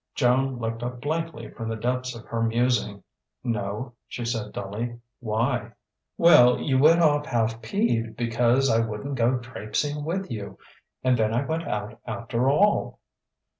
Joan 0.15 0.57
looked 0.57 0.81
up 0.81 0.99
blankly 0.99 1.51
from 1.51 1.69
the 1.69 1.75
depths 1.75 2.15
of 2.15 2.25
her 2.25 2.41
musing. 2.41 3.03
"No," 3.43 3.93
she 4.07 4.25
said 4.25 4.51
dully. 4.51 4.99
"Why?" 5.19 5.73
"Well, 6.17 6.57
you 6.59 6.79
went 6.79 7.01
off 7.03 7.27
half 7.27 7.61
peeved 7.61 8.15
because 8.17 8.67
I 8.67 8.79
wouldn't 8.83 9.13
go 9.13 9.37
trapesing 9.37 10.03
with 10.03 10.31
you 10.31 10.57
and 11.03 11.19
then 11.19 11.35
I 11.35 11.45
went 11.45 11.67
out 11.67 11.99
after 12.07 12.49
all." 12.49 12.99